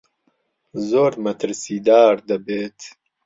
[0.89, 2.79] زۆر مەترسیدار دەبێت.